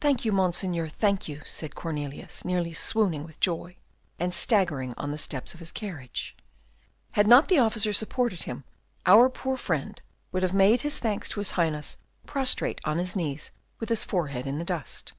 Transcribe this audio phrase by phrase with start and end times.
[0.00, 3.76] "Thank you, Monseigneur, thank you," said Cornelius, nearly swooning with joy,
[4.18, 6.36] and staggering on the steps of his carriage;
[7.12, 8.64] had not the officer supported him,
[9.06, 10.02] our poor friend
[10.32, 14.44] would have made his thanks to his Highness prostrate on his knees with his forehead
[14.44, 15.12] in the dust.